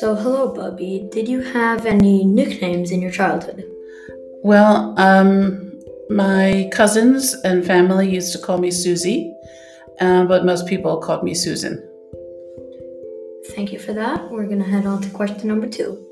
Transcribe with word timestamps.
So, 0.00 0.16
hello, 0.16 0.52
Bubby. 0.52 1.08
Did 1.12 1.28
you 1.28 1.40
have 1.40 1.86
any 1.86 2.24
nicknames 2.24 2.90
in 2.90 3.00
your 3.00 3.12
childhood? 3.12 3.64
Well, 4.42 4.92
um, 4.98 5.78
my 6.10 6.68
cousins 6.72 7.34
and 7.44 7.64
family 7.64 8.10
used 8.10 8.32
to 8.32 8.38
call 8.38 8.58
me 8.58 8.72
Susie, 8.72 9.32
uh, 10.00 10.24
but 10.24 10.44
most 10.44 10.66
people 10.66 10.96
called 10.96 11.22
me 11.22 11.32
Susan. 11.32 11.88
Thank 13.54 13.72
you 13.72 13.78
for 13.78 13.92
that. 13.92 14.32
We're 14.32 14.46
going 14.46 14.58
to 14.58 14.68
head 14.68 14.84
on 14.84 15.00
to 15.02 15.10
question 15.10 15.46
number 15.46 15.68
two. 15.68 16.04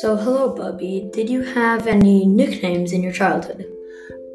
So, 0.00 0.16
hello, 0.16 0.52
Bubby. 0.52 1.08
Did 1.12 1.30
you 1.30 1.42
have 1.42 1.86
any 1.86 2.26
nicknames 2.26 2.92
in 2.92 3.00
your 3.00 3.12
childhood? 3.12 3.64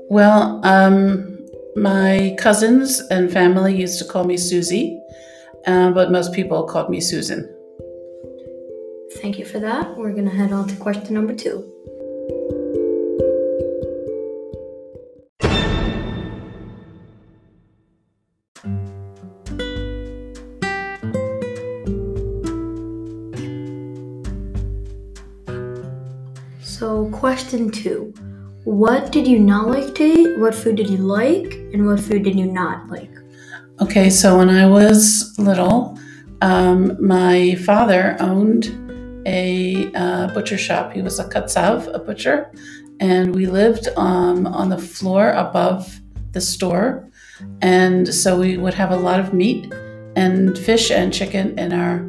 Well, 0.08 0.62
um, 0.64 1.46
my 1.76 2.36
cousins 2.40 3.02
and 3.12 3.30
family 3.30 3.76
used 3.76 4.00
to 4.00 4.06
call 4.06 4.24
me 4.24 4.38
Susie, 4.38 5.02
uh, 5.68 5.92
but 5.92 6.12
most 6.12 6.32
people 6.32 6.64
called 6.64 6.90
me 6.90 7.02
Susan. 7.02 7.54
Thank 9.22 9.38
you 9.38 9.44
for 9.44 9.60
that. 9.60 9.98
We're 9.98 10.14
going 10.14 10.30
to 10.30 10.36
head 10.36 10.54
on 10.54 10.70
to 10.70 10.76
question 10.78 11.14
number 11.14 11.36
two. 11.36 11.70
Question 27.08 27.72
two 27.72 28.14
What 28.66 29.12
did 29.12 29.26
you 29.26 29.40
not 29.40 29.70
like 29.70 29.96
to 29.96 30.04
eat? 30.04 30.38
What 30.38 30.54
food 30.54 30.76
did 30.76 30.90
you 30.90 30.98
like? 30.98 31.54
And 31.74 31.86
what 31.86 32.00
food 32.00 32.24
did 32.24 32.38
you 32.38 32.46
not 32.46 32.90
like? 32.90 33.12
Okay, 33.80 34.10
so 34.10 34.38
when 34.38 34.50
I 34.50 34.66
was 34.66 35.34
little, 35.38 35.98
um, 36.42 36.98
my 37.06 37.56
father 37.56 38.18
owned 38.20 38.76
a 39.26 39.92
uh, 39.94 40.34
butcher 40.34 40.58
shop. 40.58 40.92
He 40.92 41.02
was 41.02 41.20
a 41.20 41.26
katsav, 41.26 41.94
a 41.94 42.00
butcher, 42.00 42.52
and 43.00 43.34
we 43.34 43.46
lived 43.46 43.88
um, 43.96 44.46
on 44.48 44.70
the 44.70 44.78
floor 44.78 45.32
above 45.32 46.00
the 46.34 46.42
store. 46.42 47.10
And 47.62 48.14
so 48.14 48.38
we 48.38 48.58
would 48.58 48.74
have 48.74 48.92
a 48.92 48.98
lot 48.98 49.20
of 49.20 49.34
meat 49.34 49.72
and 50.16 50.58
fish 50.58 50.92
and 50.92 51.14
chicken 51.14 51.58
in 51.58 51.72
our 51.72 52.00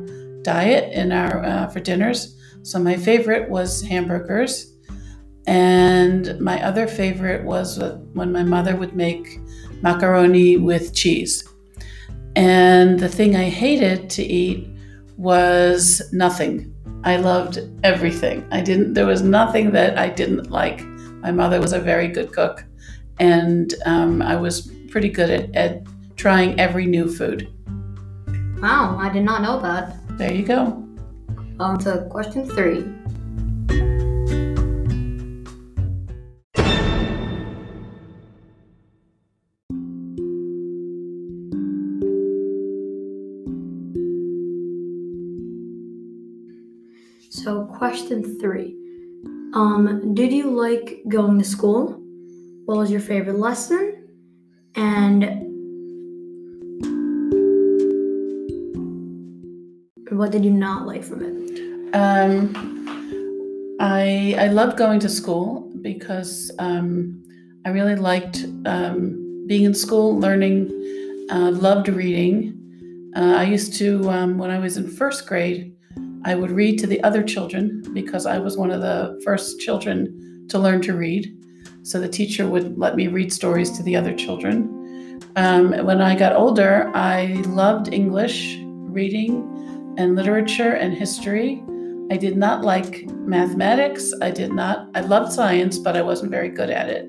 diet 0.42 0.92
in 0.92 1.12
our 1.12 1.44
uh, 1.44 1.66
for 1.68 1.80
dinners. 1.80 2.36
So 2.62 2.78
my 2.78 2.96
favorite 2.96 3.48
was 3.48 3.82
hamburgers, 3.82 4.74
and 5.50 6.40
my 6.40 6.62
other 6.62 6.86
favorite 6.86 7.44
was 7.44 7.82
when 8.12 8.30
my 8.30 8.44
mother 8.44 8.76
would 8.76 8.94
make 8.94 9.40
macaroni 9.82 10.56
with 10.56 10.94
cheese. 10.94 11.42
And 12.36 13.00
the 13.00 13.08
thing 13.08 13.34
I 13.34 13.48
hated 13.50 14.08
to 14.10 14.22
eat 14.22 14.68
was 15.16 16.08
nothing. 16.12 16.72
I 17.02 17.16
loved 17.16 17.58
everything. 17.82 18.46
I 18.52 18.60
didn't. 18.60 18.94
There 18.94 19.06
was 19.06 19.22
nothing 19.22 19.72
that 19.72 19.98
I 19.98 20.08
didn't 20.08 20.52
like. 20.52 20.82
My 21.20 21.32
mother 21.32 21.60
was 21.60 21.72
a 21.72 21.80
very 21.80 22.06
good 22.06 22.32
cook, 22.32 22.64
and 23.18 23.74
um, 23.86 24.22
I 24.22 24.36
was 24.36 24.70
pretty 24.88 25.08
good 25.08 25.30
at, 25.30 25.54
at 25.56 25.82
trying 26.16 26.60
every 26.60 26.86
new 26.86 27.12
food. 27.12 27.52
Wow, 28.62 28.96
I 29.00 29.08
did 29.08 29.24
not 29.24 29.42
know 29.42 29.60
that. 29.60 29.96
There 30.16 30.32
you 30.32 30.44
go. 30.44 30.86
On 31.58 31.76
to 31.80 32.06
question 32.08 32.48
three. 32.48 32.99
So, 47.42 47.64
question 47.64 48.38
three. 48.38 48.76
Um, 49.54 50.12
did 50.12 50.30
you 50.30 50.50
like 50.50 51.00
going 51.08 51.38
to 51.38 51.44
school? 51.44 51.98
What 52.66 52.76
was 52.76 52.90
your 52.90 53.00
favorite 53.00 53.38
lesson? 53.38 54.08
And 54.76 55.24
what 60.10 60.30
did 60.32 60.44
you 60.44 60.50
not 60.50 60.86
like 60.86 61.02
from 61.02 61.22
it? 61.24 61.94
Um, 61.94 63.76
I 63.80 64.36
I 64.38 64.48
loved 64.48 64.76
going 64.76 65.00
to 65.00 65.08
school 65.08 65.72
because 65.80 66.50
um, 66.58 67.22
I 67.64 67.70
really 67.70 67.96
liked 67.96 68.44
um, 68.66 69.46
being 69.46 69.64
in 69.64 69.72
school, 69.72 70.18
learning. 70.20 70.68
Uh, 71.30 71.52
loved 71.52 71.88
reading. 71.88 73.10
Uh, 73.16 73.36
I 73.38 73.44
used 73.44 73.74
to 73.78 74.10
um, 74.10 74.36
when 74.36 74.50
I 74.50 74.58
was 74.58 74.76
in 74.76 74.86
first 74.88 75.26
grade. 75.26 75.74
I 76.24 76.34
would 76.34 76.50
read 76.50 76.78
to 76.80 76.86
the 76.86 77.02
other 77.02 77.22
children 77.22 77.82
because 77.94 78.26
I 78.26 78.38
was 78.38 78.56
one 78.56 78.70
of 78.70 78.82
the 78.82 79.20
first 79.24 79.58
children 79.58 80.46
to 80.48 80.58
learn 80.58 80.82
to 80.82 80.94
read. 80.94 81.34
So 81.82 81.98
the 81.98 82.08
teacher 82.08 82.46
would 82.46 82.78
let 82.78 82.94
me 82.94 83.08
read 83.08 83.32
stories 83.32 83.70
to 83.78 83.82
the 83.82 83.96
other 83.96 84.14
children. 84.14 85.20
Um, 85.36 85.72
when 85.86 86.02
I 86.02 86.14
got 86.14 86.36
older, 86.36 86.90
I 86.94 87.42
loved 87.46 87.92
English, 87.92 88.58
reading, 88.60 89.94
and 89.96 90.14
literature 90.14 90.74
and 90.74 90.92
history. 90.92 91.62
I 92.10 92.16
did 92.16 92.36
not 92.36 92.64
like 92.64 93.06
mathematics. 93.10 94.12
I 94.20 94.30
did 94.30 94.52
not, 94.52 94.88
I 94.94 95.00
loved 95.00 95.32
science, 95.32 95.78
but 95.78 95.96
I 95.96 96.02
wasn't 96.02 96.32
very 96.32 96.50
good 96.50 96.68
at 96.68 96.90
it. 96.90 97.08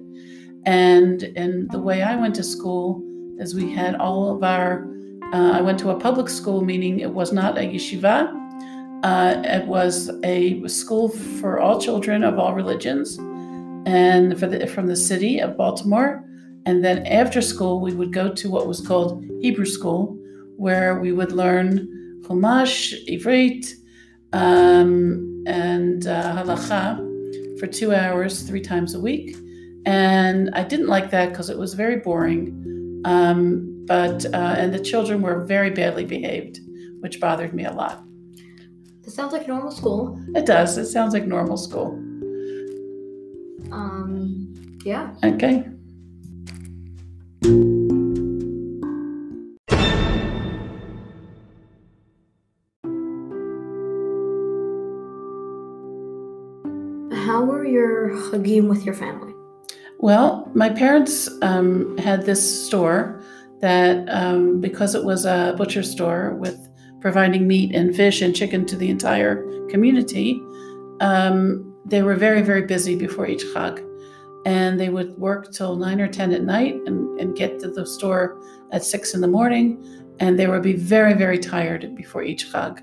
And, 0.65 1.23
and 1.35 1.69
the 1.71 1.79
way 1.79 2.01
I 2.01 2.15
went 2.15 2.35
to 2.35 2.43
school 2.43 3.03
is 3.39 3.55
we 3.55 3.71
had 3.71 3.95
all 3.95 4.33
of 4.33 4.43
our, 4.43 4.87
uh, 5.33 5.51
I 5.51 5.61
went 5.61 5.79
to 5.79 5.89
a 5.89 5.99
public 5.99 6.29
school, 6.29 6.61
meaning 6.61 6.99
it 6.99 7.11
was 7.11 7.33
not 7.33 7.57
a 7.57 7.61
yeshiva 7.61 8.40
uh, 9.03 9.41
it 9.45 9.65
was 9.65 10.11
a 10.23 10.67
school 10.67 11.09
for 11.09 11.59
all 11.59 11.81
children 11.81 12.23
of 12.23 12.37
all 12.37 12.53
religions, 12.53 13.17
and 13.85 14.33
the, 14.33 14.67
from 14.67 14.87
the 14.87 14.95
city 14.95 15.39
of 15.39 15.57
Baltimore. 15.57 16.23
And 16.65 16.85
then 16.85 17.07
after 17.07 17.41
school, 17.41 17.81
we 17.81 17.93
would 17.93 18.13
go 18.13 18.31
to 18.31 18.49
what 18.49 18.67
was 18.67 18.85
called 18.85 19.25
Hebrew 19.41 19.65
school, 19.65 20.17
where 20.57 20.99
we 20.99 21.11
would 21.11 21.31
learn 21.31 22.21
Chumash, 22.21 22.93
Ivrit, 23.07 23.73
um, 24.33 25.43
and 25.47 26.05
uh, 26.05 26.43
Halacha 26.43 27.59
for 27.59 27.65
two 27.65 27.93
hours, 27.93 28.43
three 28.43 28.61
times 28.61 28.93
a 28.93 28.99
week. 28.99 29.35
And 29.85 30.51
I 30.53 30.63
didn't 30.63 30.87
like 30.87 31.09
that 31.09 31.29
because 31.29 31.49
it 31.49 31.57
was 31.57 31.73
very 31.73 31.97
boring. 31.97 33.01
Um, 33.05 33.83
but 33.87 34.25
uh, 34.25 34.55
and 34.57 34.71
the 34.71 34.79
children 34.79 35.23
were 35.23 35.43
very 35.43 35.71
badly 35.71 36.05
behaved, 36.05 36.59
which 36.99 37.19
bothered 37.19 37.53
me 37.53 37.65
a 37.65 37.71
lot. 37.71 38.03
This 39.03 39.15
sounds 39.15 39.33
like 39.33 39.47
normal 39.47 39.71
school. 39.71 40.19
It 40.35 40.45
does. 40.45 40.77
It 40.77 40.85
sounds 40.85 41.13
like 41.13 41.25
normal 41.25 41.57
school. 41.57 41.97
Um, 43.71 44.77
yeah. 44.85 45.13
Okay. 45.23 45.65
How 57.25 57.43
were 57.43 57.65
your 57.65 58.11
chagim 58.29 58.67
with 58.69 58.85
your 58.85 58.93
family? 58.93 59.33
Well, 59.97 60.51
my 60.53 60.69
parents 60.69 61.27
um, 61.41 61.97
had 61.97 62.25
this 62.25 62.67
store 62.67 63.23
that, 63.61 64.07
um, 64.09 64.61
because 64.61 64.93
it 64.93 65.03
was 65.03 65.25
a 65.25 65.55
butcher 65.57 65.81
store 65.81 66.35
with 66.35 66.67
providing 67.01 67.47
meat 67.47 67.75
and 67.75 67.95
fish 67.95 68.21
and 68.21 68.35
chicken 68.35 68.65
to 68.67 68.77
the 68.77 68.89
entire 68.89 69.43
community, 69.67 70.41
um, 71.01 71.73
they 71.85 72.03
were 72.03 72.15
very, 72.15 72.41
very 72.41 72.61
busy 72.61 72.95
before 72.95 73.27
each 73.27 73.43
Chag. 73.53 73.85
And 74.45 74.79
they 74.79 74.89
would 74.89 75.17
work 75.17 75.51
till 75.51 75.75
9 75.75 76.01
or 76.01 76.07
10 76.07 76.33
at 76.33 76.43
night 76.43 76.75
and, 76.85 77.19
and 77.19 77.35
get 77.35 77.59
to 77.59 77.69
the 77.69 77.85
store 77.85 78.39
at 78.71 78.83
6 78.83 79.13
in 79.13 79.21
the 79.21 79.27
morning. 79.27 79.83
And 80.19 80.37
they 80.37 80.47
would 80.47 80.63
be 80.63 80.73
very, 80.73 81.13
very 81.13 81.37
tired 81.37 81.95
before 81.95 82.23
each 82.23 82.51
Chag. 82.51 82.81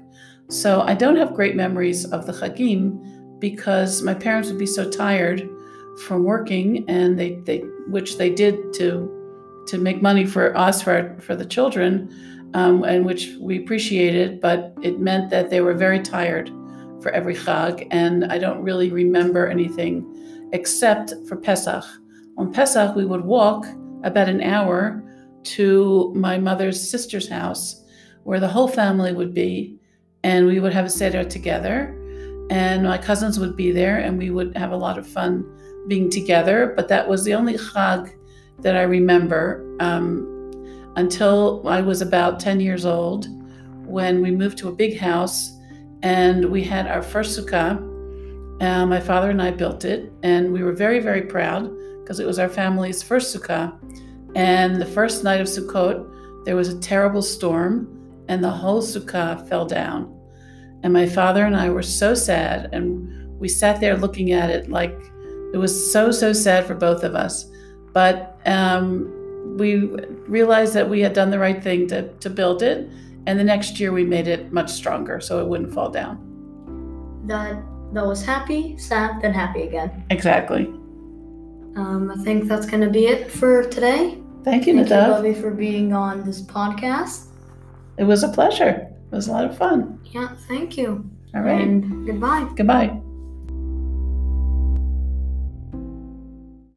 So 0.50 0.82
I 0.82 0.94
don't 0.94 1.16
have 1.16 1.34
great 1.34 1.56
memories 1.56 2.04
of 2.06 2.26
the 2.26 2.32
Chagim 2.32 3.38
because 3.38 4.02
my 4.02 4.14
parents 4.14 4.48
would 4.48 4.58
be 4.58 4.66
so 4.66 4.90
tired 4.90 5.48
from 6.06 6.24
working 6.24 6.88
and 6.88 7.18
they, 7.18 7.36
they 7.44 7.58
which 7.88 8.18
they 8.18 8.30
did 8.30 8.72
to 8.74 9.14
to 9.66 9.78
make 9.78 10.00
money 10.00 10.24
for 10.24 10.56
us 10.56 10.82
for 10.82 11.16
for 11.20 11.34
the 11.34 11.44
children 11.44 12.08
um, 12.54 12.84
and 12.84 13.04
which 13.04 13.30
we 13.40 13.58
appreciated, 13.58 14.40
but 14.40 14.74
it 14.82 15.00
meant 15.00 15.30
that 15.30 15.50
they 15.50 15.60
were 15.60 15.74
very 15.74 16.00
tired 16.00 16.50
for 17.00 17.10
every 17.12 17.34
Chag, 17.34 17.86
and 17.90 18.24
I 18.24 18.38
don't 18.38 18.62
really 18.62 18.90
remember 18.90 19.46
anything 19.46 20.48
except 20.52 21.12
for 21.28 21.36
Pesach. 21.36 21.84
On 22.38 22.52
Pesach, 22.52 22.96
we 22.96 23.04
would 23.04 23.24
walk 23.24 23.66
about 24.02 24.28
an 24.28 24.42
hour 24.42 25.04
to 25.44 26.12
my 26.14 26.38
mother's 26.38 26.90
sister's 26.90 27.28
house, 27.28 27.84
where 28.24 28.40
the 28.40 28.48
whole 28.48 28.68
family 28.68 29.12
would 29.12 29.32
be, 29.34 29.78
and 30.24 30.46
we 30.46 30.60
would 30.60 30.72
have 30.72 30.86
a 30.86 30.90
seder 30.90 31.24
together. 31.24 31.94
and 32.50 32.84
my 32.84 32.96
cousins 32.96 33.38
would 33.38 33.56
be 33.56 33.70
there, 33.72 33.98
and 33.98 34.16
we 34.16 34.30
would 34.30 34.56
have 34.56 34.72
a 34.72 34.76
lot 34.76 34.96
of 34.98 35.06
fun 35.06 35.44
being 35.86 36.08
together. 36.10 36.72
But 36.76 36.88
that 36.88 37.06
was 37.06 37.24
the 37.24 37.34
only 37.34 37.54
Chag 37.54 38.14
that 38.60 38.74
I 38.74 38.82
remember 38.82 39.64
um, 39.80 40.26
until 40.98 41.62
I 41.68 41.80
was 41.80 42.02
about 42.02 42.40
10 42.40 42.58
years 42.58 42.84
old 42.84 43.28
when 43.86 44.20
we 44.20 44.32
moved 44.32 44.58
to 44.58 44.68
a 44.68 44.72
big 44.72 44.98
house 44.98 45.56
and 46.02 46.44
we 46.44 46.64
had 46.64 46.88
our 46.88 47.02
first 47.02 47.38
sukkah. 47.38 47.78
Uh, 48.60 48.84
my 48.84 48.98
father 48.98 49.30
and 49.30 49.40
I 49.40 49.52
built 49.52 49.84
it, 49.84 50.12
and 50.24 50.52
we 50.52 50.64
were 50.64 50.72
very, 50.72 50.98
very 50.98 51.22
proud 51.22 51.70
because 52.02 52.18
it 52.18 52.26
was 52.26 52.40
our 52.40 52.48
family's 52.48 53.00
first 53.00 53.34
sukkah. 53.34 53.72
And 54.34 54.80
the 54.80 54.86
first 54.86 55.22
night 55.22 55.40
of 55.40 55.46
Sukkot, 55.46 56.44
there 56.44 56.56
was 56.56 56.68
a 56.68 56.80
terrible 56.80 57.22
storm, 57.22 58.24
and 58.28 58.42
the 58.42 58.50
whole 58.50 58.82
sukkah 58.82 59.48
fell 59.48 59.66
down. 59.66 60.12
And 60.82 60.92
my 60.92 61.06
father 61.06 61.44
and 61.44 61.56
I 61.56 61.70
were 61.70 61.82
so 61.82 62.14
sad, 62.14 62.70
and 62.72 63.38
we 63.38 63.48
sat 63.48 63.80
there 63.80 63.96
looking 63.96 64.32
at 64.32 64.50
it 64.50 64.68
like 64.68 64.98
it 65.54 65.58
was 65.58 65.92
so, 65.92 66.10
so 66.10 66.32
sad 66.32 66.66
for 66.66 66.74
both 66.74 67.04
of 67.04 67.14
us. 67.14 67.48
But 67.92 68.40
um, 68.44 69.17
we 69.56 69.86
realized 70.26 70.74
that 70.74 70.88
we 70.88 71.00
had 71.00 71.12
done 71.12 71.30
the 71.30 71.38
right 71.38 71.62
thing 71.62 71.86
to, 71.88 72.08
to 72.08 72.30
build 72.30 72.62
it. 72.62 72.88
And 73.26 73.38
the 73.38 73.44
next 73.44 73.78
year 73.78 73.92
we 73.92 74.04
made 74.04 74.28
it 74.28 74.52
much 74.52 74.70
stronger 74.70 75.20
so 75.20 75.40
it 75.40 75.46
wouldn't 75.46 75.72
fall 75.72 75.90
down. 75.90 76.24
That 77.26 77.62
that 77.92 78.06
was 78.06 78.24
happy, 78.24 78.76
sad, 78.76 79.20
then 79.22 79.32
happy 79.32 79.62
again. 79.62 80.04
Exactly. 80.10 80.64
Um, 81.76 82.12
I 82.14 82.22
think 82.22 82.44
that's 82.44 82.66
gonna 82.66 82.90
be 82.90 83.06
it 83.06 83.30
for 83.30 83.64
today. 83.64 84.18
Thank 84.44 84.66
you, 84.66 84.74
Thank 84.74 84.88
you, 84.90 84.96
Nadav. 84.96 85.08
Bobby, 85.16 85.34
for 85.34 85.50
being 85.50 85.92
on 85.92 86.24
this 86.24 86.42
podcast. 86.42 87.26
It 87.98 88.04
was 88.04 88.22
a 88.22 88.28
pleasure. 88.28 88.88
It 89.10 89.14
was 89.14 89.28
a 89.28 89.32
lot 89.32 89.44
of 89.44 89.56
fun. 89.56 90.00
Yeah, 90.04 90.34
thank 90.48 90.76
you. 90.76 91.08
All 91.34 91.42
right. 91.42 91.60
And 91.60 92.06
goodbye. 92.06 92.48
Goodbye. 92.56 93.00